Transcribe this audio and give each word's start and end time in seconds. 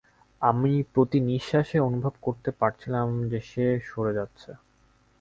আমি 0.41 0.71
প্রতি 0.93 1.17
নিঃশ্বাসে 1.21 1.77
অনুভব 1.79 2.13
করতে 2.21 2.49
পারছিলাম 2.51 3.07
যে 3.31 3.39
সে 3.41 3.65
সরে 3.85 4.13
যাচ্ছে। 4.13 4.51